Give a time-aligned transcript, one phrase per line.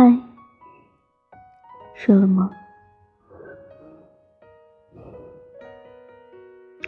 [0.00, 0.16] 嗨，
[1.92, 2.52] 睡了吗？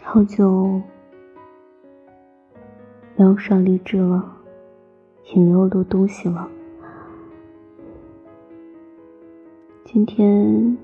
[0.01, 0.81] 好久
[3.17, 4.37] 没有上励志了，
[5.25, 6.49] 也没有录东西了。
[9.83, 10.77] 今天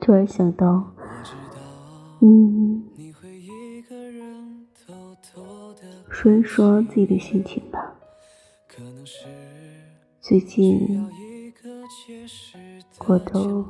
[0.00, 0.90] 突然想到，
[2.20, 2.82] 嗯，
[6.08, 7.81] 说一说自己的心情吧。
[10.32, 11.06] 最近
[12.96, 13.62] 过得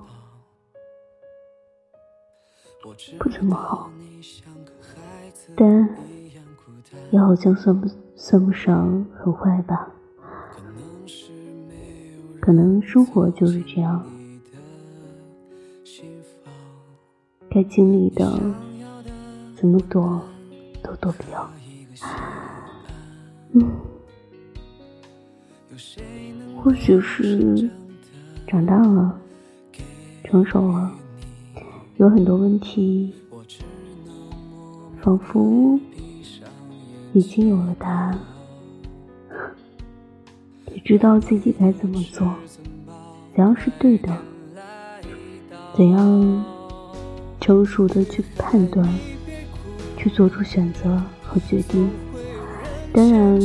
[3.18, 3.90] 不怎么好，
[5.56, 5.88] 但
[7.10, 9.90] 也好像算不算不上很坏吧。
[12.40, 14.06] 可能生活就是这样，
[17.50, 18.38] 该经历的
[19.56, 20.22] 怎么躲
[20.80, 21.50] 都躲不了。
[26.62, 27.70] 或许是
[28.46, 29.18] 长大了，
[30.24, 30.92] 成熟了，
[31.96, 33.12] 有很多问题，
[35.00, 35.78] 仿佛
[37.12, 38.18] 已经有了答案，
[40.72, 42.34] 也知道自己该怎么做，
[43.34, 44.16] 怎样是对的，
[45.74, 46.44] 怎样
[47.40, 48.86] 成熟的去判断，
[49.96, 51.90] 去做出选择和决定，
[52.92, 53.40] 当然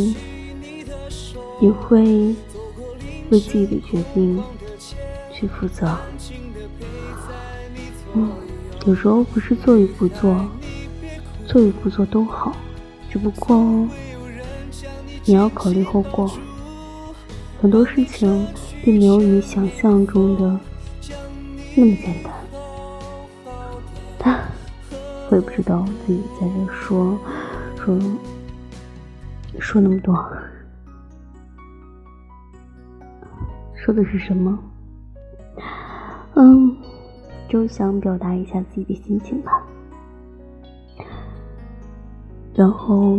[1.59, 2.35] 也会。
[3.29, 4.41] 为自己的决定
[5.33, 5.97] 去负责。
[8.13, 8.31] 嗯，
[8.85, 10.49] 有时候不是做与不做，
[11.45, 12.55] 做与不做都好，
[13.09, 13.57] 只不过
[15.25, 16.31] 你要考虑后果。
[17.61, 18.47] 很多事情
[18.81, 20.59] 并没有你想象中的
[21.75, 22.33] 那么简单。
[24.17, 24.39] 他，
[25.29, 27.19] 我也不知道自己在这说
[27.75, 27.99] 说
[29.59, 30.15] 说那么多。
[33.87, 34.59] 说的是什么？
[36.35, 36.75] 嗯，
[37.47, 39.63] 就想表达一下自己的心情吧。
[42.53, 43.17] 然后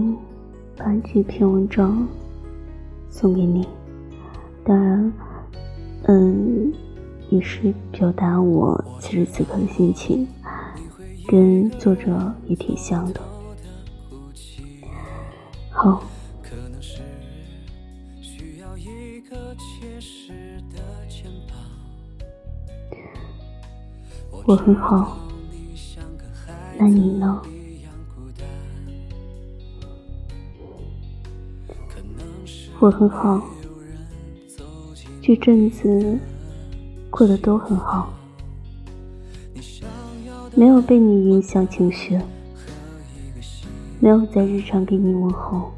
[0.76, 2.06] 把这篇文章
[3.08, 3.66] 送给你。
[4.62, 5.10] 当然，
[6.02, 6.70] 嗯，
[7.30, 10.28] 也是表达我此时此刻的心情，
[11.28, 13.20] 跟作者也挺像的。
[15.70, 16.02] 好。
[24.48, 25.18] 我很好，
[26.78, 27.42] 那你呢？
[32.78, 33.42] 我很好，
[35.20, 36.18] 这阵子
[37.10, 38.10] 过得都很好，
[40.54, 42.18] 没有被你影响情绪，
[44.00, 45.70] 没有在日常给你问候，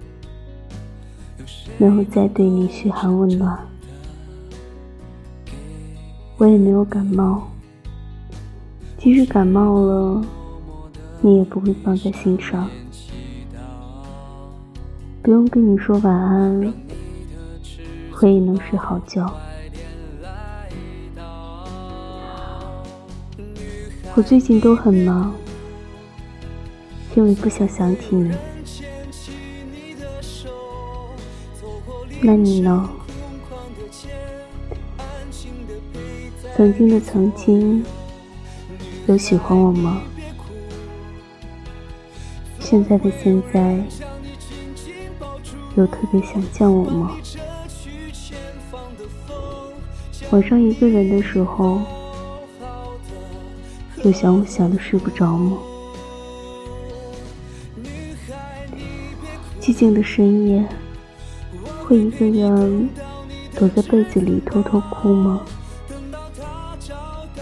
[1.76, 3.58] 没有在对你嘘寒问暖，
[6.36, 7.48] 我也没有感冒。
[9.02, 10.22] 即使感冒了，
[11.22, 12.68] 你也不会放在心上。
[15.22, 16.74] 不用跟你说晚安，
[18.20, 19.34] 我也能睡好觉。
[24.14, 25.32] 我最近都很忙，
[27.14, 28.30] 因为不想想起你。
[32.20, 32.86] 那你呢？
[36.54, 37.82] 曾经的曾经。
[39.06, 40.02] 有喜欢我吗？
[42.60, 43.82] 现在的现在，
[45.74, 47.16] 有特别想见我吗？
[50.30, 51.80] 晚上一个人的时候，
[54.04, 55.58] 有想我想的睡不着吗？
[59.60, 60.64] 寂静的深夜，
[61.84, 62.88] 会一个人
[63.58, 65.40] 躲在被子里偷偷哭吗？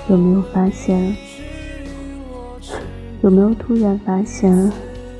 [0.08, 1.14] 有没有发现？
[3.20, 4.54] 有没有突然发现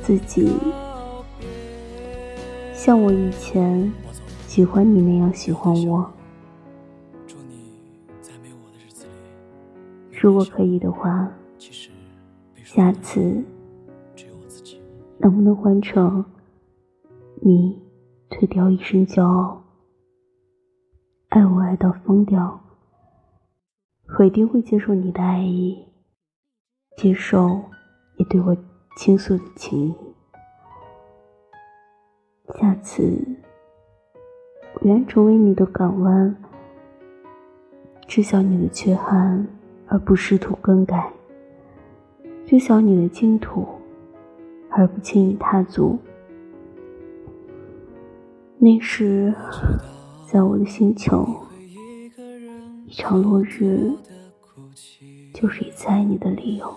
[0.03, 0.53] 自己
[2.73, 3.93] 像我以前
[4.47, 6.09] 喜欢你那样喜欢我？
[10.21, 11.29] 如果可以的话，
[12.65, 13.43] 下次
[15.19, 16.25] 能不能换成
[17.41, 17.81] 你
[18.31, 19.63] 退掉一身骄傲，
[21.31, 22.61] 爱我爱到疯掉？
[24.19, 25.85] 我一定会接受你的爱意，
[26.97, 27.61] 接受。
[28.19, 28.57] 你对我
[28.97, 29.95] 倾诉的情谊。
[32.59, 33.25] 下次，
[34.75, 36.37] 我愿成为你的港湾，
[38.09, 39.47] 知晓你的缺憾，
[39.87, 41.13] 而不试图更改；
[42.45, 43.65] 知晓你的净土，
[44.69, 45.97] 而不轻易踏足。
[48.59, 49.33] 那时，
[50.27, 51.25] 在我的星球，
[52.85, 53.93] 一场落日，
[55.33, 56.77] 就是一次爱你的理由。